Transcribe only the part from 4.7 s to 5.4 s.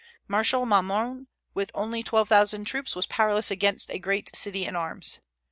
arms.